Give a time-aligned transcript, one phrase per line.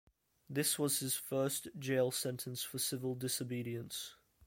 [0.49, 4.15] This was his first jail sentence for civil disobedience.